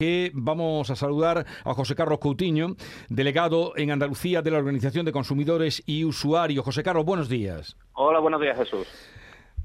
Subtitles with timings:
[0.00, 2.76] que vamos a saludar a José Carlos Coutinho,
[3.08, 6.64] delegado en Andalucía de la Organización de Consumidores y Usuarios.
[6.64, 7.76] José Carlos, buenos días.
[7.94, 8.86] Hola, buenos días, Jesús.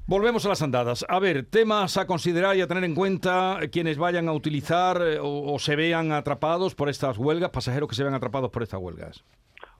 [0.08, 1.06] Volvemos a las andadas.
[1.08, 5.20] A ver, temas a considerar y a tener en cuenta quienes vayan a utilizar eh,
[5.20, 8.80] o, o se vean atrapados por estas huelgas, pasajeros que se vean atrapados por estas
[8.80, 9.22] huelgas.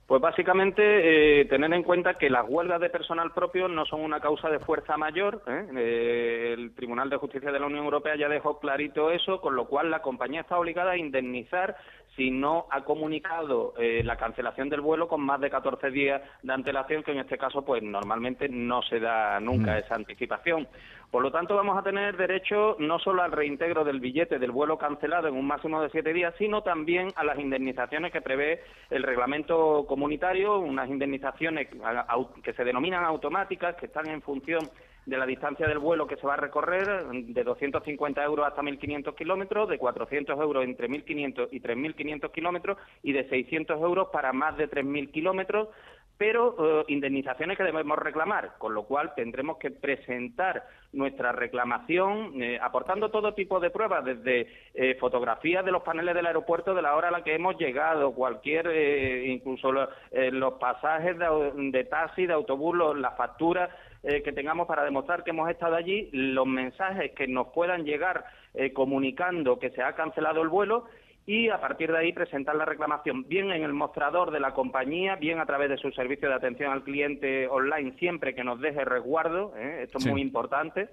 [0.07, 4.19] Pues básicamente eh, tener en cuenta que las huelgas de personal propio no son una
[4.19, 5.41] causa de fuerza mayor.
[5.47, 5.65] ¿eh?
[5.75, 9.65] Eh, el Tribunal de Justicia de la Unión Europea ya dejó clarito eso, con lo
[9.65, 11.75] cual la compañía está obligada a indemnizar
[12.15, 16.53] si no ha comunicado eh, la cancelación del vuelo con más de 14 días de
[16.53, 19.77] antelación, que en este caso pues normalmente no se da nunca Mm.
[19.77, 20.67] esa anticipación.
[21.11, 24.77] Por lo tanto, vamos a tener derecho no solo al reintegro del billete del vuelo
[24.77, 29.03] cancelado en un máximo de siete días, sino también a las indemnizaciones que prevé el
[29.03, 31.69] reglamento comunitario, unas indemnizaciones
[32.43, 34.69] que se denominan automáticas, que están en función
[35.05, 39.15] de la distancia del vuelo que se va a recorrer, de 250 euros hasta 1.500
[39.15, 44.57] kilómetros, de 400 euros entre 1.500 y 3.500 kilómetros y de 600 euros para más
[44.57, 45.69] de 3.000 kilómetros,
[46.17, 50.63] pero eh, indemnizaciones que debemos reclamar, con lo cual tendremos que presentar
[50.93, 56.25] nuestra reclamación eh, aportando todo tipo de pruebas, desde eh, fotografías de los paneles del
[56.25, 60.53] aeropuerto de la hora a la que hemos llegado, cualquier, eh, incluso lo- eh, los
[60.53, 63.69] pasajes de, taxi, de autobús, las facturas
[64.03, 68.23] que tengamos para demostrar que hemos estado allí, los mensajes que nos puedan llegar
[68.73, 70.85] comunicando que se ha cancelado el vuelo
[71.27, 75.15] y a partir de ahí presentar la reclamación bien en el mostrador de la compañía,
[75.15, 78.85] bien a través de su servicio de atención al cliente online siempre que nos deje
[78.85, 79.81] resguardo, ¿eh?
[79.83, 80.11] esto es Sí.
[80.11, 80.89] muy importante,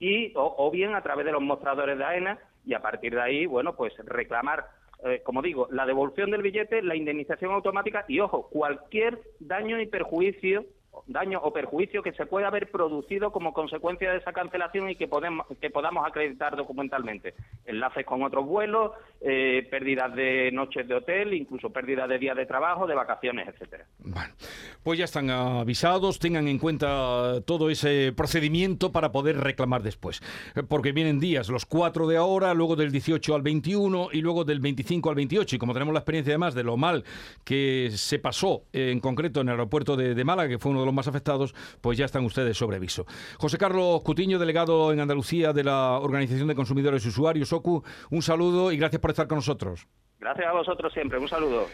[0.00, 3.20] y o, o bien a través de los mostradores de AENA y a partir de
[3.20, 4.64] ahí, bueno, pues reclamar
[5.06, 9.86] eh, como digo, la devolución del billete, la indemnización automática y, ojo, cualquier daño y
[9.86, 10.64] perjuicio
[11.06, 15.08] daño o perjuicio que se pueda haber producido como consecuencia de esa cancelación y que
[15.08, 17.34] podemos que podamos acreditar documentalmente
[17.66, 22.46] enlaces con otros vuelos eh, pérdidas de noches de hotel incluso pérdidas de días de
[22.46, 24.34] trabajo de vacaciones etcétera Bueno,
[24.82, 30.20] pues ya están avisados, tengan en cuenta todo ese procedimiento para poder reclamar después.
[30.54, 34.44] Eh, Porque vienen días, los cuatro de ahora, luego del 18 al 21 y luego
[34.44, 35.56] del 25 al 28.
[35.56, 37.04] Y como tenemos la experiencia además de lo mal
[37.44, 40.83] que se pasó eh, en concreto en el aeropuerto de, de Málaga, que fue uno
[40.84, 43.06] de los más afectados, pues ya están ustedes sobre aviso.
[43.38, 48.22] José Carlos Cutiño, delegado en Andalucía de la Organización de Consumidores y Usuarios, OCU, un
[48.22, 49.86] saludo y gracias por estar con nosotros.
[50.20, 51.66] gracias a vosotros siempre un saludo